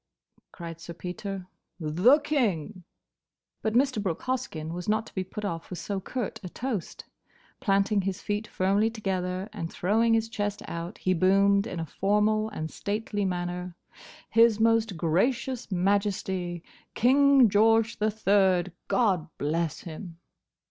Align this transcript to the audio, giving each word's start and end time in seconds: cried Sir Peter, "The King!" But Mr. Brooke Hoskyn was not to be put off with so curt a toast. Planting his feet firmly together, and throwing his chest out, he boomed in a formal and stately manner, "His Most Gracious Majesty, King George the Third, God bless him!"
cried 0.51 0.81
Sir 0.81 0.95
Peter, 0.95 1.45
"The 1.79 2.17
King!" 2.23 2.85
But 3.61 3.75
Mr. 3.75 4.01
Brooke 4.01 4.23
Hoskyn 4.23 4.73
was 4.73 4.89
not 4.89 5.05
to 5.05 5.13
be 5.13 5.23
put 5.23 5.45
off 5.45 5.69
with 5.69 5.77
so 5.77 5.99
curt 5.99 6.39
a 6.43 6.49
toast. 6.49 7.05
Planting 7.59 8.01
his 8.01 8.19
feet 8.19 8.47
firmly 8.47 8.89
together, 8.89 9.47
and 9.53 9.71
throwing 9.71 10.15
his 10.15 10.27
chest 10.27 10.63
out, 10.67 10.97
he 10.97 11.13
boomed 11.13 11.67
in 11.67 11.79
a 11.79 11.85
formal 11.85 12.49
and 12.49 12.71
stately 12.71 13.25
manner, 13.25 13.75
"His 14.31 14.59
Most 14.59 14.97
Gracious 14.97 15.71
Majesty, 15.71 16.63
King 16.95 17.47
George 17.47 17.99
the 17.99 18.09
Third, 18.09 18.71
God 18.87 19.27
bless 19.37 19.81
him!" 19.81 20.17